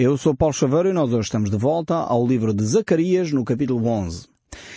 [0.00, 3.44] Eu sou Paulo Chaveiro e nós hoje estamos de volta ao livro de Zacarias, no
[3.44, 4.28] capítulo 11.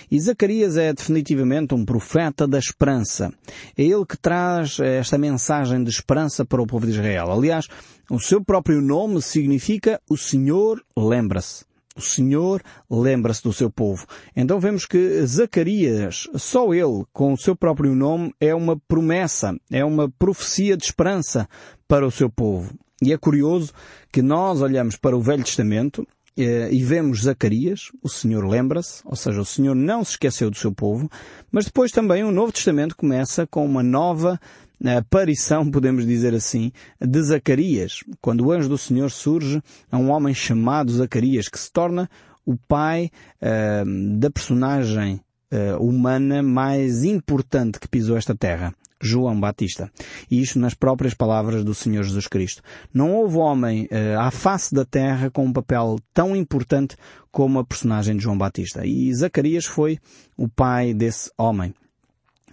[0.10, 3.32] E Zacarias é definitivamente um profeta da esperança.
[3.78, 7.32] É ele que traz esta mensagem de esperança para o povo de Israel.
[7.32, 7.68] Aliás,
[8.10, 11.66] o seu próprio nome significa o Senhor lembra-se.
[11.96, 12.60] O Senhor
[12.90, 14.08] lembra-se do seu povo.
[14.36, 19.86] Então vemos que Zacarias, só ele, com o seu próprio nome, é uma promessa, é
[19.86, 21.48] uma profecia de esperança
[21.88, 22.74] para o seu povo.
[23.02, 23.74] E é curioso
[24.12, 26.08] que nós olhamos para o Velho Testamento
[26.38, 30.58] eh, e vemos Zacarias, o Senhor lembra-se, ou seja, o Senhor não se esqueceu do
[30.58, 31.10] seu povo,
[31.52, 34.40] mas depois também o Novo Testamento começa com uma nova
[34.84, 39.62] a aparição, podemos dizer assim, de Zacarias, quando o anjo do Senhor surge
[39.92, 42.10] a um homem chamado Zacarias, que se torna
[42.46, 43.12] o pai
[43.42, 48.74] uh, da personagem uh, humana mais importante que pisou esta terra.
[49.02, 49.92] João Batista.
[50.30, 52.62] E isto nas próprias palavras do Senhor Jesus Cristo.
[52.94, 56.96] Não houve homem uh, à face da terra com um papel tão importante
[57.32, 58.86] como a personagem de João Batista.
[58.86, 59.98] E Zacarias foi
[60.38, 61.74] o pai desse homem.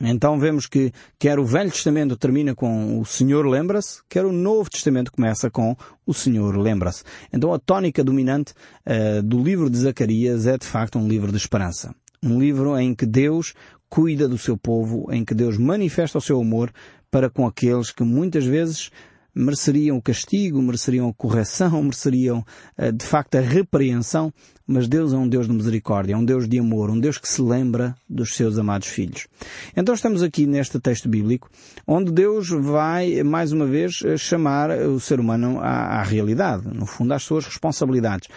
[0.01, 4.71] Então vemos que quer o Velho Testamento termina com o Senhor lembra-se, quer o Novo
[4.71, 7.03] Testamento começa com o Senhor lembra-se.
[7.33, 8.53] Então a tónica dominante
[8.87, 11.93] uh, do livro de Zacarias é de facto um livro de esperança.
[12.23, 13.55] Um livro em que Deus
[13.89, 16.73] cuida do seu povo, em que Deus manifesta o seu amor
[17.11, 18.91] para com aqueles que muitas vezes
[19.35, 22.45] mereceriam o castigo, mereceriam a correção, mereceriam
[22.77, 24.33] eh, de facto a repreensão,
[24.67, 27.29] mas Deus é um Deus de misericórdia, é um Deus de amor, um Deus que
[27.29, 29.29] se lembra dos seus amados filhos.
[29.77, 31.49] Então estamos aqui neste texto bíblico,
[31.87, 36.85] onde Deus vai, mais uma vez, eh, chamar o ser humano à, à realidade, no
[36.85, 38.29] fundo às suas responsabilidades.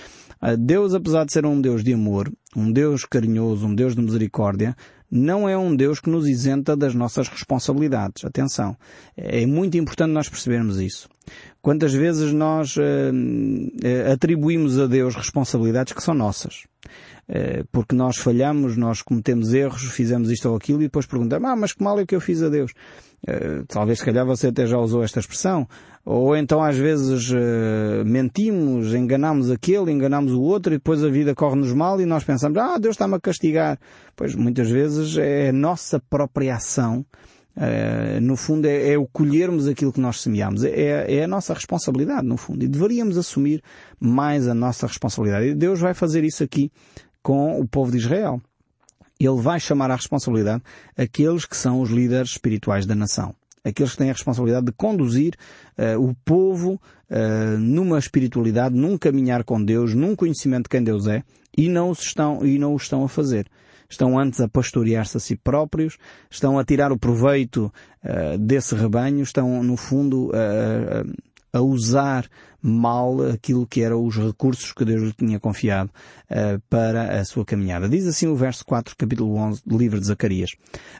[0.41, 4.01] Eh, Deus, apesar de ser um Deus de amor, um Deus carinhoso, um Deus de
[4.01, 4.75] misericórdia,
[5.11, 8.23] não é um Deus que nos isenta das nossas responsabilidades.
[8.23, 8.77] Atenção.
[9.17, 11.09] É muito importante nós percebermos isso.
[11.61, 16.63] Quantas vezes nós uh, atribuímos a Deus responsabilidades que são nossas.
[17.29, 21.55] Uh, porque nós falhamos, nós cometemos erros, fizemos isto ou aquilo e depois perguntamos, ah,
[21.55, 22.71] mas que mal é que eu fiz a Deus?
[23.27, 25.67] Uh, talvez se calhar você até já usou esta expressão.
[26.03, 31.35] Ou então às vezes uh, mentimos, enganamos aquele, enganamos o outro e depois a vida
[31.35, 33.79] corre-nos mal e nós pensamos, ah, Deus está-me a castigar.
[34.15, 37.05] Pois muitas vezes é a nossa própria ação
[37.55, 40.63] Uh, no fundo é, é, o colhermos aquilo que nós semeamos.
[40.63, 42.63] É, é, a nossa responsabilidade, no fundo.
[42.63, 43.61] E deveríamos assumir
[43.99, 45.47] mais a nossa responsabilidade.
[45.47, 46.71] E Deus vai fazer isso aqui
[47.21, 48.41] com o povo de Israel.
[49.19, 50.63] Ele vai chamar à responsabilidade
[50.97, 55.35] aqueles que são os líderes espirituais da nação aqueles que têm a responsabilidade de conduzir
[55.77, 61.07] uh, o povo uh, numa espiritualidade, num caminhar com Deus, num conhecimento de quem Deus
[61.07, 61.23] é,
[61.55, 63.47] e não, estão, e não o estão a fazer.
[63.91, 65.97] Estão antes a pastorear-se a si próprios,
[66.29, 67.71] estão a tirar o proveito
[68.03, 70.31] uh, desse rebanho, estão, no fundo,
[71.53, 72.25] a usar
[72.61, 75.89] mal aquilo que eram os recursos que Deus lhe tinha confiado
[76.29, 77.89] uh, para a sua caminhada.
[77.89, 80.51] Diz assim o verso 4, capítulo 11 do livro de Zacarias.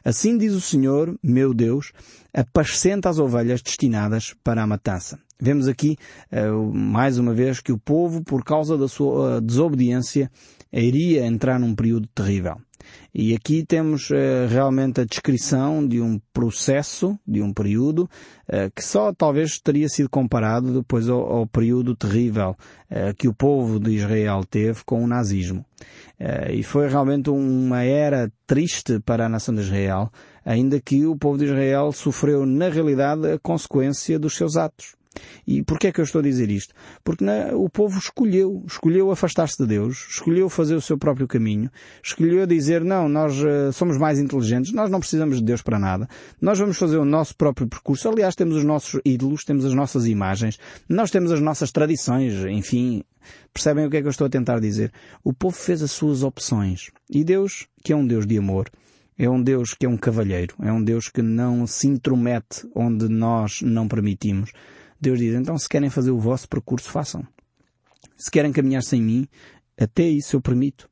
[0.04, 1.92] Assim diz o Senhor, meu Deus,
[2.34, 5.20] apascenta as ovelhas destinadas para a matança.
[5.40, 5.98] Vemos aqui,
[6.32, 10.32] uh, mais uma vez, que o povo, por causa da sua desobediência,
[10.72, 12.58] iria entrar num período terrível.
[13.14, 18.10] E aqui temos uh, realmente a descrição de um processo, de um período,
[18.48, 22.56] uh, que só talvez teria sido comparado depois ao, ao período terrível
[22.90, 25.66] uh, que o povo de Israel teve com o nazismo.
[26.54, 30.12] e foi realmente uma era triste para a nação de Israel,
[30.46, 35.01] ainda que o povo de Israel sofreu na realidade a consequência dos seus atos.
[35.46, 36.74] E porquê é que eu estou a dizer isto?
[37.04, 41.70] Porque na, o povo escolheu, escolheu afastar-se de Deus, escolheu fazer o seu próprio caminho,
[42.04, 46.08] escolheu dizer, não, nós uh, somos mais inteligentes, nós não precisamos de Deus para nada,
[46.40, 50.06] nós vamos fazer o nosso próprio percurso, aliás temos os nossos ídolos, temos as nossas
[50.06, 50.58] imagens,
[50.88, 53.04] nós temos as nossas tradições, enfim,
[53.54, 54.92] percebem o que é que eu estou a tentar dizer?
[55.24, 56.90] O povo fez as suas opções.
[57.10, 58.70] E Deus, que é um Deus de amor,
[59.18, 63.08] é um Deus que é um cavalheiro, é um Deus que não se intromete onde
[63.08, 64.52] nós não permitimos.
[65.02, 67.26] Deus diz, então se querem fazer o vosso percurso, façam.
[68.16, 69.28] Se querem caminhar sem mim,
[69.78, 70.88] até isso eu permito.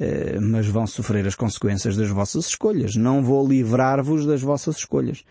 [0.00, 2.96] Uh, mas vão sofrer as consequências das vossas escolhas.
[2.96, 5.22] Não vou livrar-vos das vossas escolhas.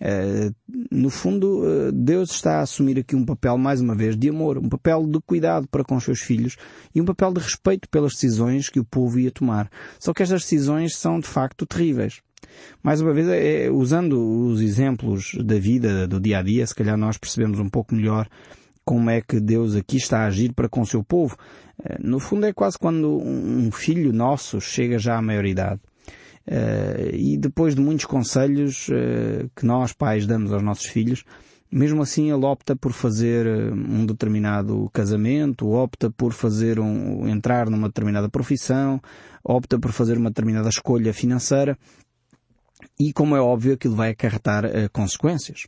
[0.00, 0.54] Uh,
[0.90, 4.56] no fundo, uh, Deus está a assumir aqui um papel, mais uma vez, de amor,
[4.56, 6.56] um papel de cuidado para com os seus filhos
[6.94, 9.70] e um papel de respeito pelas decisões que o povo ia tomar.
[10.00, 12.20] Só que estas decisões são, de facto, terríveis.
[12.82, 16.96] Mais uma vez, é, usando os exemplos da vida, do dia a dia, se calhar
[16.96, 18.28] nós percebemos um pouco melhor
[18.84, 21.36] como é que Deus aqui está a agir para com o seu povo.
[21.84, 25.80] Eh, no fundo é quase quando um filho nosso chega já à maioridade.
[26.46, 31.22] Uh, e depois de muitos conselhos uh, que nós, pais, damos aos nossos filhos,
[31.70, 37.68] mesmo assim ele opta por fazer eh, um determinado casamento, opta por fazer um, entrar
[37.68, 39.00] numa determinada profissão,
[39.44, 41.76] opta por fazer uma determinada escolha financeira,
[42.98, 45.66] e, como é óbvio, aquilo vai acarretar uh, consequências.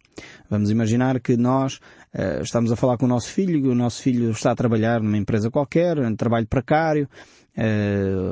[0.49, 1.81] Vamos imaginar que nós
[2.15, 5.17] uh, estamos a falar com o nosso filho, o nosso filho está a trabalhar numa
[5.17, 7.09] empresa qualquer, um trabalho precário,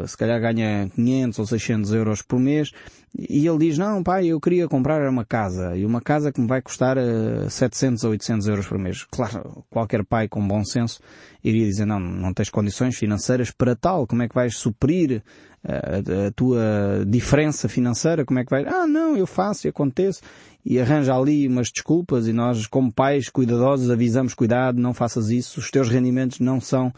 [0.06, 2.73] se calhar ganha 500 ou 600 euros por mês,
[3.17, 6.47] e ele diz, não pai, eu queria comprar uma casa, e uma casa que me
[6.47, 9.05] vai custar uh, 700 ou 800 euros por mês.
[9.11, 11.00] Claro, qualquer pai com bom senso
[11.43, 15.23] iria dizer, não, não tens condições financeiras para tal, como é que vais suprir
[15.64, 18.64] a, a, tua diferença financeira, como é que vai?
[18.67, 20.21] Ah, não, eu faço e aconteço.
[20.64, 25.61] E arranja ali umas desculpas e nós, como pais cuidadosos, avisamos, cuidado, não faças isso,
[25.61, 26.93] os teus rendimentos não são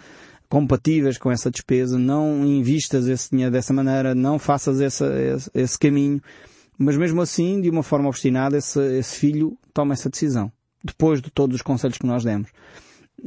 [0.50, 5.04] compatíveis com essa despesa, não invistas esse dinheiro dessa maneira, não faças esse,
[5.54, 6.20] esse, caminho.
[6.76, 10.50] Mas mesmo assim, de uma forma obstinada, esse, esse filho toma essa decisão.
[10.82, 12.50] Depois de todos os conselhos que nós demos.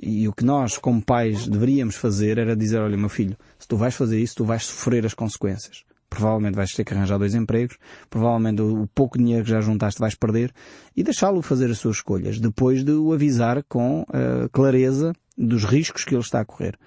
[0.01, 3.77] E o que nós, como pais, deveríamos fazer era dizer, olha meu filho, se tu
[3.77, 5.85] vais fazer isso, tu vais sofrer as consequências.
[6.09, 7.77] Provavelmente vais ter que arranjar dois empregos,
[8.09, 10.51] provavelmente o pouco dinheiro que já juntaste vais perder
[10.95, 16.03] e deixá-lo fazer as suas escolhas, depois de o avisar com uh, clareza dos riscos
[16.03, 16.77] que ele está a correr.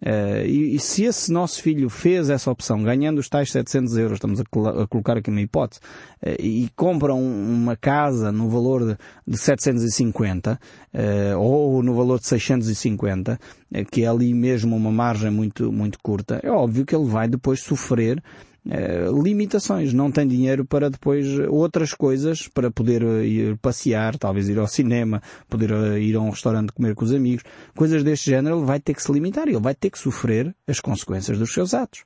[0.00, 4.12] Uh, e, e, se esse nosso filho fez essa opção, ganhando os tais 700 euros,
[4.14, 5.80] estamos a, a colocar aqui uma hipótese,
[6.22, 8.96] uh, e compra um, uma casa no valor de,
[9.26, 10.52] de 750,
[10.94, 13.40] uh, ou no valor de 650,
[13.90, 17.60] que é ali mesmo uma margem muito, muito curta, é óbvio que ele vai depois
[17.60, 18.22] sofrer
[19.22, 19.92] limitações.
[19.92, 24.66] Não tem dinheiro para depois outras coisas, para poder uh, ir passear, talvez ir ao
[24.66, 27.44] cinema, poder ir a um restaurante comer com os amigos.
[27.74, 30.80] Coisas deste género, ele vai ter que se limitar, ele vai ter que sofrer as
[30.80, 32.04] consequências dos seus atos.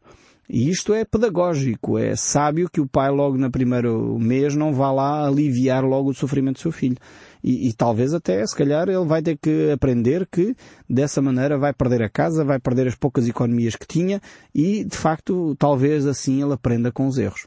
[0.48, 4.92] E isto é pedagógico, é sábio que o pai logo no primeiro mês não vá
[4.92, 6.96] lá aliviar logo o sofrimento do seu filho.
[7.42, 10.54] E, e, talvez até, se calhar, ele vai ter que aprender que
[10.88, 14.20] dessa maneira vai perder a casa, vai perder as poucas economias que tinha
[14.54, 17.46] e, de facto, talvez assim ele aprenda com os erros.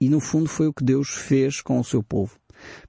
[0.00, 2.38] E no fundo foi o que Deus fez com o seu povo.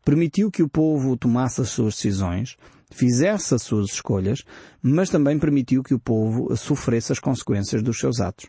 [0.04, 2.56] Permitiu que o povo tomasse as suas decisões,
[2.90, 4.44] fizesse as suas escolhas,
[4.82, 8.48] mas também permitiu que o povo sofresse as consequências dos seus atos.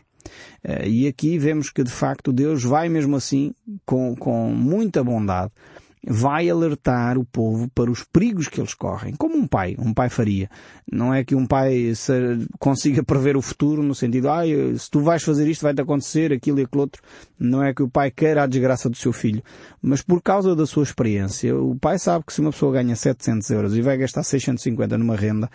[0.63, 3.53] Eh, e aqui vemos que de facto Deus vai mesmo assim,
[3.85, 5.51] com, com muita bondade,
[6.07, 10.09] vai alertar o povo para os perigos que eles correm, como um pai, um pai
[10.09, 10.49] faria.
[10.91, 11.93] Não é que um pai
[12.57, 14.43] consiga prever o futuro no sentido, ah,
[14.77, 17.01] se tu vais fazer isto vai-te acontecer aquilo e aquilo outro.
[17.37, 19.43] Não é que o pai queira a desgraça do seu filho.
[19.81, 23.49] Mas por causa da sua experiência, o pai sabe que se uma pessoa ganha 700
[23.49, 25.49] euros e vai gastar 650 numa renda,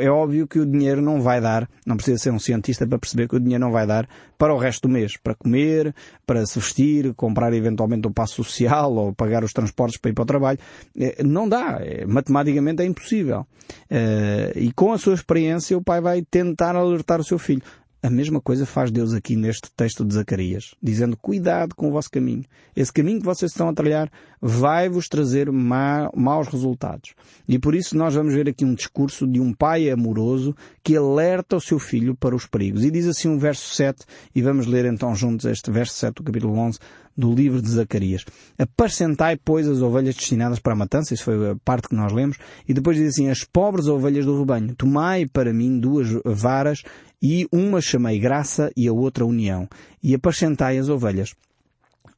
[0.00, 3.28] é óbvio que o dinheiro não vai dar, não precisa ser um cientista para perceber
[3.28, 4.08] que o dinheiro não vai dar
[4.38, 5.94] para o resto do mês, para comer,
[6.26, 10.22] para se vestir, comprar eventualmente um passo social ou pagar os transportes para ir para
[10.22, 10.58] o trabalho.
[10.96, 11.78] Eh, não dá.
[11.80, 13.46] É, matematicamente é impossível.
[13.90, 17.62] Eh, e com a sua experiência o pai vai tentar alertar o seu filho.
[18.02, 22.08] A mesma coisa faz Deus aqui neste texto de Zacarias, dizendo cuidado com o vosso
[22.08, 22.44] caminho.
[22.76, 24.08] Esse caminho que vocês estão a trilhar
[24.40, 27.14] vai-vos trazer ma maus resultados.
[27.48, 30.54] E por isso nós vamos ver aqui um discurso de um pai amoroso
[30.84, 32.84] que alerta o seu filho para os perigos.
[32.84, 36.22] E diz assim um verso 7, e vamos ler então juntos este verso 7 do
[36.22, 36.78] capítulo 11
[37.16, 38.24] do livro de Zacarias.
[38.58, 42.36] Apacentai, pois, as ovelhas destinadas para a matança, isso foi a parte que nós lemos,
[42.68, 46.82] e depois diz assim, as pobres ovelhas do rebanho, tomai para mim duas varas
[47.22, 49.68] e uma chamei graça e a outra união,
[50.02, 51.34] e apacentai as ovelhas.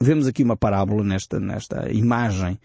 [0.00, 2.58] Vemos aqui uma parábola nesta, nesta imagem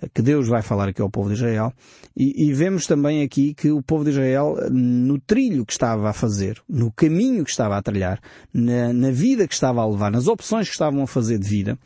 [0.00, 1.72] eh, que Deus vai falar aqui ao povo de Israel
[2.16, 6.12] e, e, vemos também aqui que o povo de Israel, no trilho que estava a
[6.12, 8.20] fazer, no caminho que estava a trilhar,
[8.52, 11.78] na, na vida que estava a levar, nas opções que estavam a fazer de vida,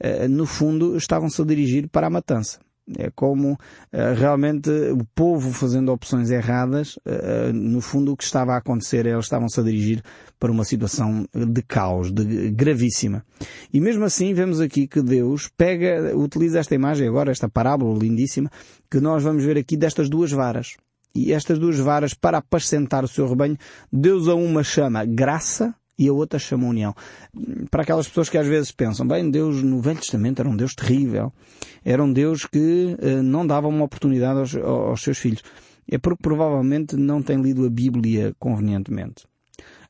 [0.00, 2.63] eh, no fundo estavam-se a dirigir para a matança.
[2.98, 3.58] É como uh,
[4.14, 9.24] realmente o povo fazendo opções erradas, uh, no fundo o que estava a acontecer, eles
[9.24, 10.02] estavam-se a dirigir
[10.38, 13.24] para uma situação de caos, de gravíssima.
[13.72, 18.50] E mesmo assim vemos aqui que Deus pega, utiliza esta imagem agora, esta parábola lindíssima,
[18.90, 20.76] que nós vamos ver aqui destas duas varas.
[21.14, 23.56] E estas duas varas, para apacentar o seu rebanho,
[23.90, 26.94] Deus a uma chama graça e a outra chama união.
[27.70, 30.74] Para aquelas pessoas que às vezes pensam, bem, Deus no Velho Testamento era um Deus
[30.74, 31.32] terrível,
[31.84, 35.42] era um Deus que uh, não dava uma oportunidade aos, aos, seus filhos.
[35.90, 39.26] É porque provavelmente não tem lido a Bíblia convenientemente.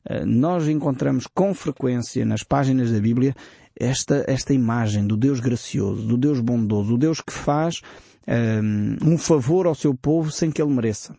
[0.07, 3.35] Uh, nós encontramos com frequência nas páginas da Bíblia
[3.77, 7.81] esta, esta imagem do Deus gracioso, do Deus bondoso, do Deus que faz
[8.25, 8.61] eh,
[9.03, 11.15] um favor ao seu povo sem que ele mereça.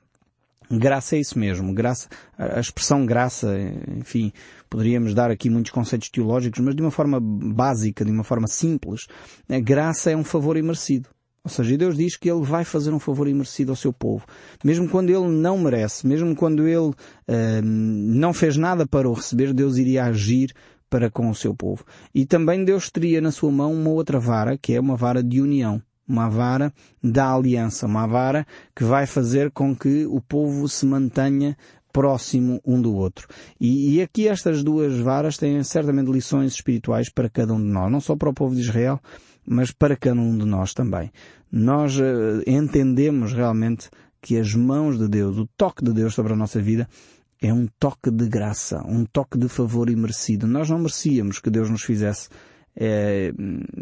[0.71, 1.73] Graça é isso mesmo.
[1.73, 3.57] Graça, a expressão graça,
[3.97, 4.33] enfim,
[4.69, 9.07] poderíamos dar aqui muitos conceitos teológicos, mas de uma forma básica, de uma forma simples.
[9.49, 11.09] A graça é um favor imerecido.
[11.45, 14.27] Ou seja, Deus diz que Ele vai fazer um favor imerecido ao seu povo.
[14.65, 19.55] Mesmo quando Ele não merece, mesmo quando Ele uh, não fez nada para o receber,
[19.55, 20.53] Deus iria agir
[20.91, 21.85] para com o seu povo.
[22.13, 25.41] E também Deus teria na sua mão uma outra vara, que é uma vara de
[25.41, 25.81] união.
[26.09, 26.73] Uma vara
[27.03, 31.57] da aliança, uma vara que vai fazer com que o povo se mantenha
[31.93, 33.27] próximo um do outro.
[33.59, 37.91] E, e, aqui estas duas varas têm certamente lições espirituais para cada um de nós,
[37.91, 39.01] não só para o povo de Israel,
[39.47, 41.11] mas para cada um de nós também.
[41.51, 43.89] Nós uh, entendemos realmente
[44.21, 46.87] que as mãos de Deus, o toque de Deus sobre a nossa vida,
[47.41, 50.47] é um toque de graça, um toque de favor imerecido.
[50.47, 52.29] Nós não merecíamos que Deus nos fizesse
[52.77, 53.33] é,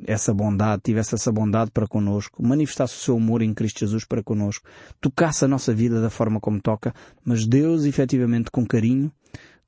[0.07, 4.23] essa bondade, tivesse essa bondade para connosco, manifestasse o seu amor em Cristo Jesus para
[4.23, 4.69] connosco,
[5.01, 9.11] tocasse a nossa vida da forma como toca, mas Deus efetivamente com carinho,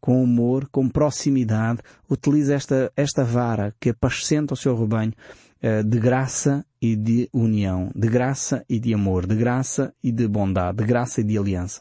[0.00, 5.12] com amor, com proximidade, utiliza esta, esta vara que apascenta o seu rebanho
[5.60, 10.28] é, de graça e de união, de graça e de amor, de graça e de
[10.28, 11.80] bondade, de graça e de aliança.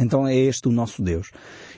[0.00, 1.30] Então é este o nosso Deus.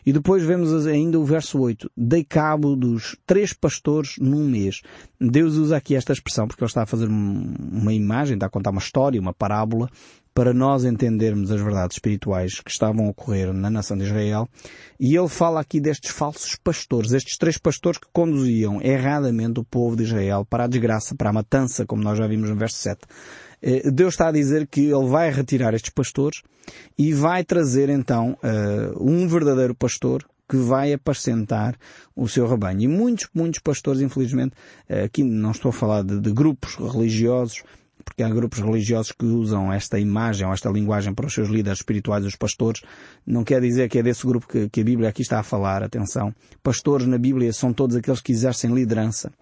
[0.05, 1.91] E depois vemos ainda o verso 8.
[1.97, 4.81] Dei cabo dos três pastores num mês.
[5.21, 8.71] Deus usa aqui esta expressão porque ele está a fazer uma imagem, está a contar
[8.71, 9.88] uma história, uma parábola,
[10.35, 14.49] para nós entendermos as verdades espirituais que estavam a ocorrer na nação de Israel.
[14.99, 19.97] E ele fala aqui destes falsos pastores, estes três pastores que conduziam erradamente o povo
[19.97, 23.01] de Israel para a desgraça, para a matança, como nós já vimos no verso 7.
[23.62, 26.43] Eh, Deus está a dizer que Ele vai retirar estes pastores
[26.99, 31.77] e vai trazer então uh, um verdadeiro pastor que vai apacentar
[32.15, 32.83] o seu rebanho.
[32.83, 34.55] E muitos, muitos pastores, infelizmente,
[34.91, 37.62] uh, aqui não estou a falar de, de grupos religiosos,
[38.05, 41.79] porque há grupos religiosos que usam esta imagem ou esta linguagem para os seus líderes
[41.79, 42.83] espirituais, os pastores.
[43.27, 45.83] Não quer dizer que é desse grupo que, que, a Bíblia aqui está a falar.
[45.83, 46.35] Atenção.
[46.63, 49.33] Pastores na Bíblia são todos aqueles que exercem liderança.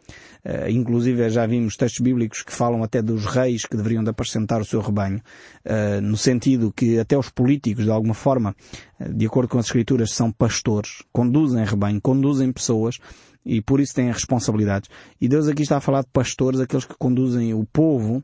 [0.45, 4.61] Uh, inclusive já vimos textos bíblicos que falam até dos reis que deveriam de apacentar
[4.61, 5.21] o seu rebanho.
[5.65, 8.55] Uh, no sentido que até os políticos, de alguma forma,
[8.99, 11.03] uh, de acordo com as escrituras, são pastores.
[11.13, 12.99] Conduzem rebanho, conduzem pessoas
[13.45, 14.91] e por isso têm responsabilidades.
[15.21, 18.23] E Deus aqui está a falar de pastores, aqueles que conduzem o povo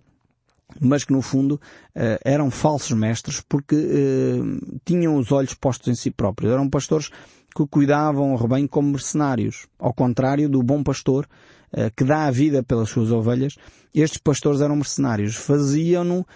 [0.81, 5.95] mas que no fundo uh, eram falsos mestres porque uh, tinham os olhos postos em
[5.95, 6.53] si próprios.
[6.53, 7.11] Eram pastores
[7.55, 9.67] que cuidavam o rebanho como mercenários.
[9.79, 11.27] Ao contrário do bom pastor
[11.73, 13.57] uh, que dá a vida pelas suas ovelhas,
[13.95, 15.37] estes pastores eram mercenários.
[15.37, 16.27] Faziam-no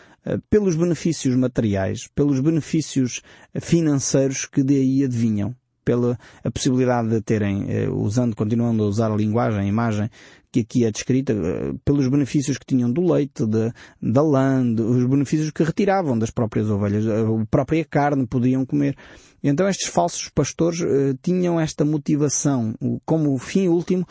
[0.50, 3.22] pelos benefícios materiais, pelos benefícios
[3.58, 5.56] financeiros que daí advinham
[5.90, 10.08] pela a possibilidade de terem, usando, continuando a usar a linguagem, a imagem
[10.52, 15.04] que aqui é descrita eh, pelos benefícios que tinham do leite, de, da lã, os
[15.06, 18.96] benefícios que retiravam das próprias ovelhas, a própria carne podiam comer.
[19.42, 20.80] Então estes falsos pastores
[21.22, 24.06] tinham esta motivação, como fim último,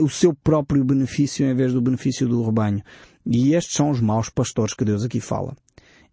[0.00, 2.82] o seu próprio benefício em vez do benefício do rebanho.
[3.24, 5.54] E estes são os maus pastores que Deus aqui fala.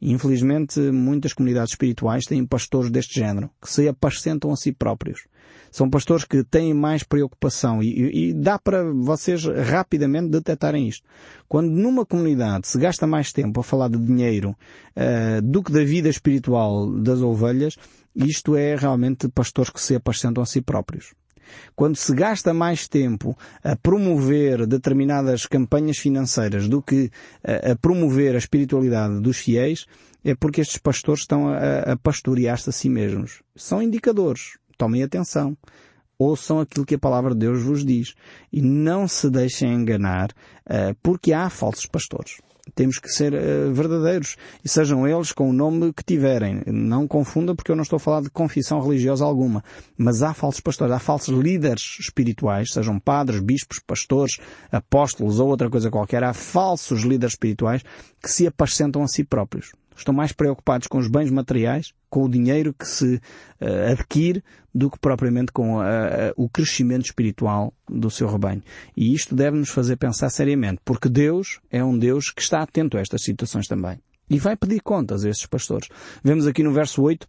[0.08, 5.26] Infelizmente, muitas comunidades espirituais têm pastores deste género, que se apacentam a si próprios.
[5.72, 11.08] São pastores que têm mais preocupação e, e dá para vocês rapidamente detectarem isto.
[11.48, 14.52] Quando numa comunidade se gasta mais tempo a falar de dinheiro
[14.96, 17.76] uh, do que da vida espiritual das ovelhas,
[18.16, 21.16] isto é realmente pastores que se apacentam a si próprios.
[21.76, 27.10] Quando se gasta mais tempo a promover determinadas campanhas financeiras do que
[27.44, 29.86] a, promover a espiritualidade dos fiéis,
[30.24, 33.44] é porque estes pastores estão a, a pastorear-se a si mesmos.
[33.56, 35.58] São indicadores tomem atenção.
[36.18, 38.14] Ouçam aquilo que a palavra de Deus vos diz.
[38.52, 40.30] E não se deixem enganar,
[40.66, 42.38] uh, porque há falsos pastores.
[42.74, 44.38] Temos que ser uh, verdadeiros.
[44.64, 46.62] E sejam eles com o nome que tiverem.
[46.66, 49.64] Não confundam porque eu não estou a falar de confissão religiosa alguma.
[49.98, 54.40] Mas há falsos pastores, há falsos líderes espirituais, sejam padres, bispos, pastores,
[54.72, 56.24] apóstolos ou outra coisa qualquer.
[56.24, 57.84] Há falsos líderes espirituais
[58.22, 59.72] que se apacentam a si próprios.
[59.96, 64.42] Estão mais preocupados com os bens materiais, com o dinheiro que se uh, adquire,
[64.74, 65.84] do que propriamente com uh, uh,
[66.38, 68.64] o crescimento espiritual do seu rebanho.
[68.96, 72.98] E isto deve nos fazer pensar seriamente, porque Deus é um Deus que está atento
[72.98, 74.00] a estas situações também.
[74.30, 75.90] E vai pedir contas a estes pastores.
[76.24, 77.28] Vemos aqui no verso 8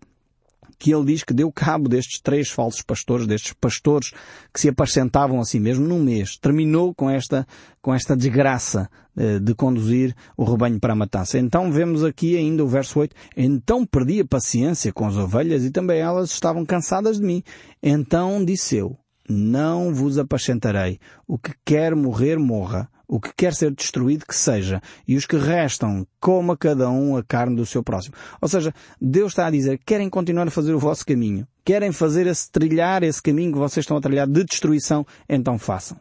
[0.78, 4.12] que ele diz que deu cabo destes três falsos pastores, destes pastores
[4.52, 6.36] que se apacentavam a si mesmo num mês.
[6.38, 7.46] Terminou com esta,
[7.80, 11.38] com esta desgraça eh, de conduzir o rebanho para a matança.
[11.38, 13.14] Então vemos aqui ainda o verso 8.
[13.36, 17.42] Então perdi a paciência com as ovelhas e também elas estavam cansadas de mim.
[17.82, 20.98] Então disse eu, não vos apacentarei.
[21.26, 22.88] O que quer morrer, morra.
[23.08, 24.80] O que quer ser destruído, que seja.
[25.06, 28.16] E os que restam, coma cada um a carne do seu próximo.
[28.40, 31.46] Ou seja, Deus está a dizer, querem continuar a fazer o vosso caminho.
[31.64, 35.98] Querem fazer esse trilhar esse caminho que vocês estão a trilhar de destruição, então façam.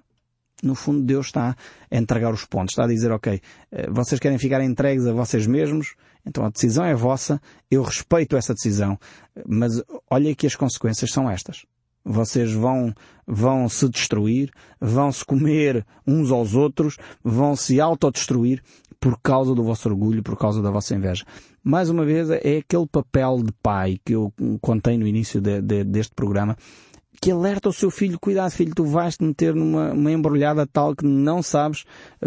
[0.63, 1.55] No fundo, Deus está
[1.91, 2.73] a entregar os pontos.
[2.73, 3.39] Está a dizer, ok,
[3.71, 7.39] eh, vocês querem ficar entregues a vocês mesmos, então a decisão é vossa,
[7.69, 8.97] eu respeito essa decisão,
[9.45, 11.65] mas olha que as consequências são estas.
[12.05, 12.93] Vocês vão,
[13.25, 18.61] vão se destruir, vão se comer uns aos outros, vão se autodestruir
[18.99, 21.25] por causa do vosso orgulho, por causa da vossa inveja.
[21.63, 24.31] Mais uma vez, é aquele papel de pai que eu
[24.61, 26.55] contei no início de, de, deste programa,
[27.19, 30.95] que alerta o seu filho, cuidado filho, tu vais te meter numa uma embrulhada tal
[30.95, 31.85] que não sabes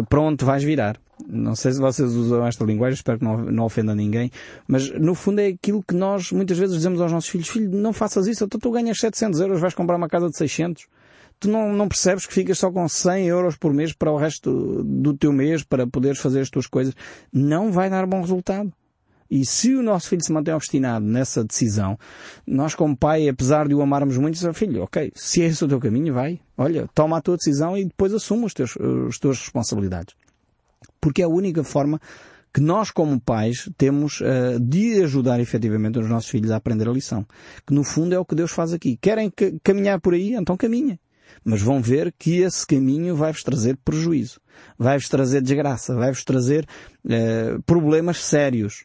[0.09, 0.99] para onde vais virar.
[1.27, 4.31] Não sei se vocês usam esta linguagem, espero que não, não ofenda ninguém,
[4.67, 7.91] mas no fundo é aquilo que nós muitas vezes dizemos aos nossos filhos, filho, não
[7.91, 10.87] faças isso, então tu ganhas 700 euros, vais comprar uma casa de 600.
[11.39, 14.83] Tu não, não percebes que ficas só com 100 euros por mês para o resto
[14.83, 16.93] do teu mês, para poderes fazer as tuas coisas.
[17.31, 18.73] Não vai dar bom resultado.
[19.31, 21.97] E se o nosso filho se mantém obstinado nessa decisão,
[22.47, 25.67] nós como pai, apesar de o amarmos muito, dizemos, filho, ok, se é esse o
[25.67, 28.75] teu caminho, vai, olha, toma a tua decisão e depois assuma os teus,
[29.07, 30.15] as tuas responsabilidades.
[30.99, 31.99] Porque é a única forma
[32.53, 36.91] que nós como pais temos uh, de ajudar efetivamente os nossos filhos a aprender a
[36.91, 37.25] lição.
[37.65, 38.97] Que no fundo é o que Deus faz aqui.
[38.97, 39.31] Querem
[39.63, 40.33] caminhar por aí?
[40.33, 40.99] Então caminhem.
[41.43, 44.41] Mas vão ver que esse caminho vai-vos trazer prejuízo.
[44.77, 45.95] Vai-vos trazer desgraça.
[45.95, 46.67] Vai-vos trazer
[47.05, 48.83] uh, problemas sérios.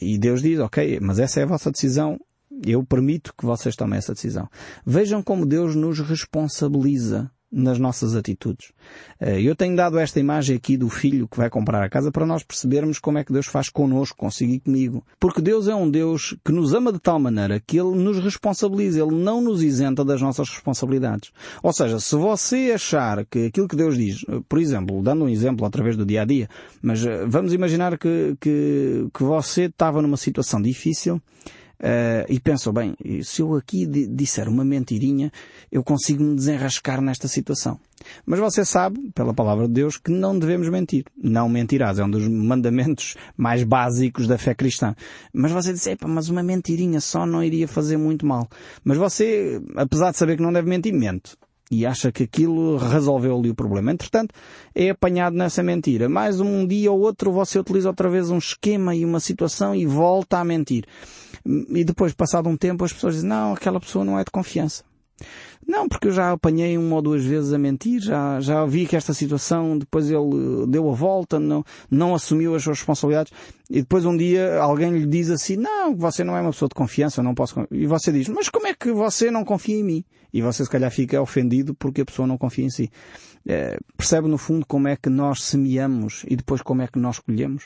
[0.00, 2.18] E Deus diz, ok, mas essa é a vossa decisão.
[2.64, 4.48] Eu permito que vocês tomem essa decisão.
[4.86, 8.72] Vejam como Deus nos responsabiliza nas nossas atitudes.
[9.20, 12.24] Eh, eu tenho dado esta imagem aqui do filho que vai comprar a casa para
[12.24, 15.04] nós percebermos como é que Deus faz connosco, consigo e comigo.
[15.20, 19.02] Porque Deus é um Deus que nos ama de tal maneira que Ele nos responsabiliza,
[19.02, 21.30] Ele não nos isenta das nossas responsabilidades.
[21.62, 25.28] Ou seja, se você achar que aquilo que Deus diz, eh, por exemplo, dando um
[25.28, 26.48] exemplo através do dia a dia,
[26.80, 31.20] mas eh, vamos imaginar que, que, que você estava numa situação difícil
[31.82, 35.32] Uh, e pensou, bem, se eu aqui disser uma mentirinha,
[35.70, 37.80] eu consigo me desenrascar nesta situação.
[38.24, 41.04] Mas você sabe, pela palavra de Deus, que não devemos mentir.
[41.20, 41.98] Não mentirás.
[41.98, 44.94] É um dos mandamentos mais básicos da fé cristã.
[45.32, 48.48] Mas você diz, epa, mas uma mentirinha só não iria fazer muito mal.
[48.84, 51.36] Mas você, apesar de saber que não deve mentir, mente
[51.72, 53.90] e acha que aquilo resolveu ali o problema.
[53.90, 54.34] Entretanto,
[54.74, 56.06] é apanhado nessa mentira.
[56.06, 59.86] Mais um dia ou outro você utiliza outra vez um esquema e uma situação e
[59.86, 60.84] volta a mentir.
[61.44, 64.84] E depois, passado um tempo, as pessoas dizem, não, aquela pessoa não é de confiança.
[65.66, 68.96] Não, porque eu já apanhei uma ou duas vezes a mentir, já, já vi que
[68.96, 73.32] esta situação, depois ele deu a volta, não, não assumiu as suas responsabilidades,
[73.70, 76.74] e depois um dia alguém lhe diz assim, não, você não é uma pessoa de
[76.74, 80.04] confiança, não posso, e você diz, mas como é que você não confia em mim?
[80.32, 82.90] E você se calhar fica ofendido porque a pessoa não confia em si.
[83.46, 87.18] É, percebe no fundo como é que nós semeamos e depois como é que nós
[87.18, 87.64] colhemos?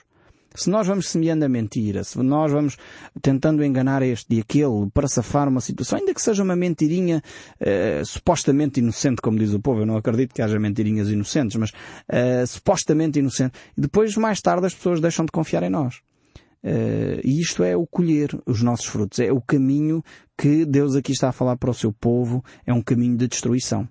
[0.57, 2.77] Se nós vamos semeando a mentira, se nós vamos
[3.21, 7.23] tentando enganar este e aquele para safar uma situação, ainda que seja uma mentirinha
[7.61, 11.71] uh, supostamente inocente, como diz o povo, eu não acredito que haja mentirinhas inocentes, mas
[11.71, 15.97] uh, supostamente inocente, e depois mais tarde as pessoas deixam de confiar em nós.
[16.65, 20.03] Uh, e isto é o colher os nossos frutos, é o caminho
[20.37, 23.89] que Deus aqui está a falar para o seu povo, é um caminho de destruição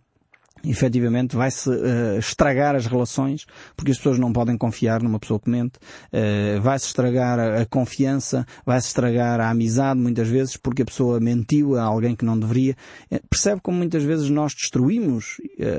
[0.70, 5.50] efetivamente vai-se uh, estragar as relações, porque as pessoas não podem confiar numa pessoa que
[5.50, 11.20] mente, uh, vai-se estragar a, confiança, vai-se estragar a amizade muitas vezes, porque a pessoa
[11.20, 12.76] mentiu a alguém que não deveria.
[13.12, 15.38] Uh, percebe como muitas vezes nós destruímos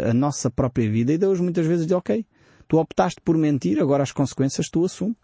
[0.09, 2.25] a nossa própria vida e Deus muitas vezes diz, ok,
[2.69, 5.17] tu optaste por mentir, agora as consequências tu assumes.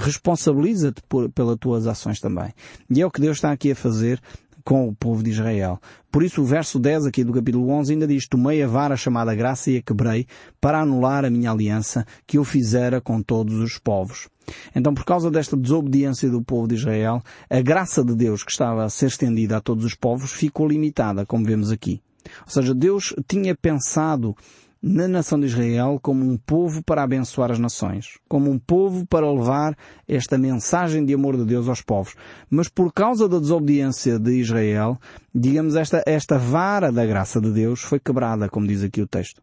[0.00, 1.02] Responsabiliza-te
[1.34, 2.52] pelas tuas ações também.
[2.88, 4.20] E é o que Deus está aqui a fazer
[4.64, 5.80] com o povo de Israel.
[6.10, 9.34] Por isso o verso 10 aqui do capítulo 11 ainda diz, Tomei a vara chamada
[9.34, 10.26] graça e a quebrei
[10.60, 14.28] para anular a minha aliança que eu fizera com todos os povos.
[14.74, 18.84] Então, por causa desta desobediência do povo de Israel, a graça de Deus que estava
[18.84, 22.00] a ser estendida a todos os povos ficou limitada, como vemos aqui.
[22.46, 24.36] Ou seja, Deus tinha pensado
[24.82, 29.30] na nação de Israel como um povo para abençoar as nações, como um povo para
[29.30, 29.76] levar
[30.08, 32.16] esta mensagem de amor de Deus aos povos.
[32.50, 34.98] Mas por causa da desobediência de Israel,
[35.32, 39.40] digamos, esta, esta vara da graça de Deus foi quebrada, como diz aqui o texto.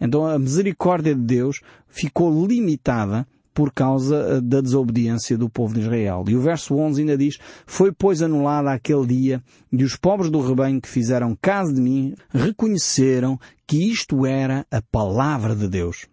[0.00, 3.26] Então a misericórdia de Deus ficou limitada
[3.58, 6.24] por causa eh, da desobediência do povo de Israel.
[6.28, 9.42] E o verso 11 ainda diz, Foi pois anulada aquele dia,
[9.72, 14.80] e os pobres do rebanho que fizeram caso de mim reconheceram que isto era a
[14.80, 16.06] palavra de Deus.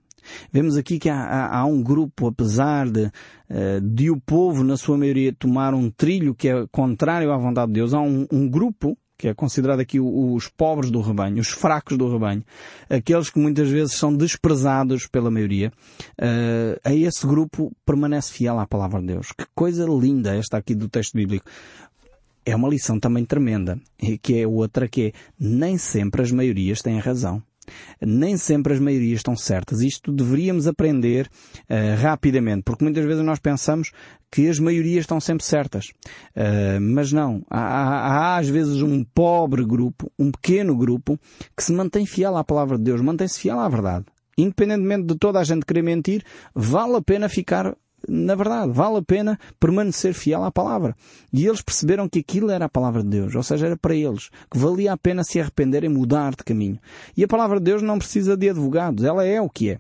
[0.51, 3.11] Vemos aqui que há, há, há um grupo, apesar de,
[3.47, 7.67] eh, de o povo, na sua maioria, tomar um trilho que é contrário à vontade
[7.67, 11.49] de Deus, há um, um grupo que é considerado aqui os pobres do rebanho, os
[11.49, 12.43] fracos do rebanho,
[12.89, 15.71] aqueles que muitas vezes são desprezados pela maioria,
[16.19, 19.31] uh, a esse grupo permanece fiel à palavra de Deus.
[19.31, 21.45] Que coisa linda esta aqui do texto bíblico.
[22.45, 23.79] É uma lição também tremenda,
[24.21, 27.41] que é outra que é, nem sempre as maiorias têm razão.
[28.01, 29.81] Nem sempre as maiorias estão certas.
[29.81, 31.29] Isto deveríamos aprender
[31.69, 33.91] uh, rapidamente, porque muitas vezes nós pensamos
[34.31, 35.85] que as maiorias estão sempre certas.
[36.35, 37.41] Uh, mas não.
[37.49, 41.19] Há, há, há, às vezes um pobre grupo, um pequeno grupo,
[41.55, 44.05] que se mantém fiel à palavra de Deus, mantém-se fiel à verdade.
[44.37, 46.23] Independentemente de toda a gente querer mentir,
[46.53, 47.75] vale a pena ficar
[48.07, 50.95] na verdade, vale a pena permanecer fiel à palavra.
[51.31, 54.29] E eles perceberam que aquilo era a palavra de Deus, ou seja, era para eles,
[54.49, 56.79] que valia a pena se arrepender e mudar de caminho.
[57.15, 59.79] E a palavra de Deus não precisa de advogados, ela é o que é.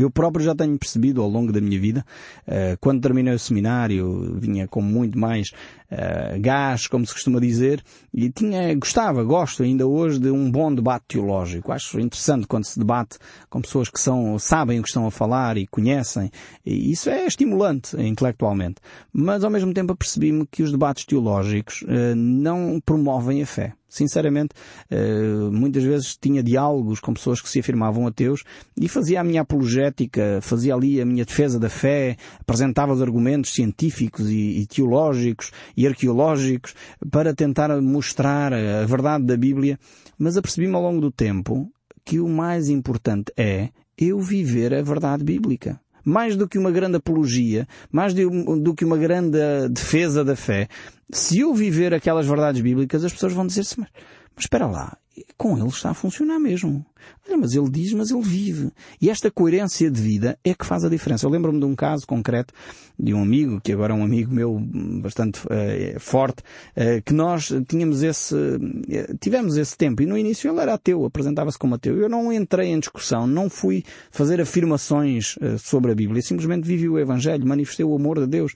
[0.00, 2.04] Eu próprio já tenho percebido ao longo da minha vida,
[2.46, 5.50] eh, quando terminei o seminário, vinha com muito mais
[5.90, 7.82] uh, gás, como se costuma dizer,
[8.12, 11.72] e tinha, gostava, gosto ainda hoje de um bom debate teológico.
[11.72, 15.56] Acho interessante quando se debate com pessoas que são, sabem o que estão a falar
[15.56, 16.30] e conhecem.
[16.64, 18.76] E isso é estimulante intelectualmente.
[19.12, 23.74] Mas ao mesmo tempo apercebi-me que os debates teológicos uh, não promovem a fé.
[23.90, 24.54] Sinceramente,
[24.88, 28.44] eh, muitas vezes tinha diálogos com pessoas que se afirmavam ateus
[28.80, 33.52] e fazia a minha apologética, fazia ali a minha defesa da fé, apresentava os argumentos
[33.52, 36.72] científicos e, teológicos e arqueológicos
[37.10, 39.76] para tentar mostrar a verdade da Bíblia,
[40.16, 41.68] mas apercebi-me ao longo do tempo
[42.04, 45.80] que o mais importante é eu viver a verdade bíblica.
[46.02, 50.66] Mais do que uma grande apologia, mais do que uma grande defesa da fé,
[51.12, 53.88] se eu viver aquelas verdades bíblicas, as pessoas vão dizer-se, mas,
[54.34, 54.96] mas espera lá,
[55.36, 56.84] com ele está a funcionar mesmo.
[57.26, 58.70] Olha, mas ele diz, mas ele vive.
[59.00, 61.26] E esta coerência de vida é que faz a diferença.
[61.26, 62.52] Eu lembro-me de um caso concreto
[62.98, 64.58] de um amigo, que agora é um amigo meu
[65.02, 66.42] bastante uh, forte,
[66.76, 70.02] uh, que nós tínhamos esse, uh, tivemos esse tempo.
[70.02, 71.96] E no início ele era ateu, apresentava-se como ateu.
[71.96, 76.22] Eu não entrei em discussão, não fui fazer afirmações sobre a Bíblia.
[76.22, 78.54] simplesmente vivi o Evangelho, manifestei o amor de Deus.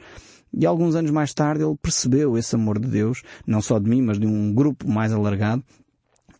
[0.56, 4.02] E alguns anos mais tarde ele percebeu esse amor de Deus, não só de mim,
[4.02, 5.64] mas de um grupo mais alargado,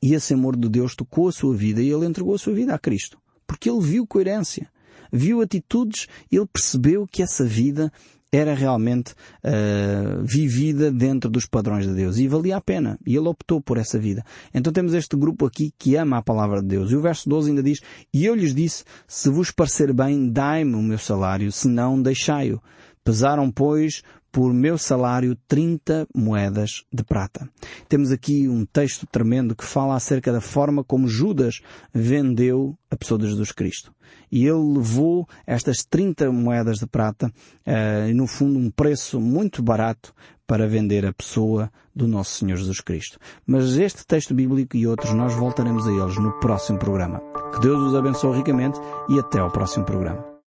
[0.01, 2.75] e esse amor de Deus tocou a sua vida e ele entregou a sua vida
[2.75, 3.19] a Cristo.
[3.47, 4.69] Porque ele viu coerência,
[5.11, 7.91] viu atitudes, ele percebeu que essa vida
[8.37, 9.13] era realmente
[9.45, 12.99] uh, vivida dentro dos padrões de Deus e valia a pena.
[13.07, 14.25] E ele optou por essa vida.
[14.53, 16.91] Então temos este grupo aqui que ama a palavra de Deus.
[16.91, 17.81] E o verso 12 ainda diz,
[18.13, 22.61] E eu lhes disse, se vos parecer bem, dai-me o meu salário, se não, deixai-o.
[23.05, 24.03] Pesaram, pois,
[24.35, 27.49] por meu salário 30 moedas de prata.
[27.89, 31.61] Temos aqui um texto tremendo que fala acerca da forma como Judas
[31.93, 33.95] vendeu a pessoa de Jesus Cristo.
[34.33, 40.13] E ele levou estas 30 moedas de prata, uh, no fundo um preço muito barato
[40.47, 43.19] para vender a pessoa do nosso Senhor Jesus Cristo.
[43.47, 47.23] Mas este texto bíblico e outros nós voltaremos a eles no próximo programa.
[47.55, 50.34] Que Deus os abençoe ricamente e até ao próximo programa.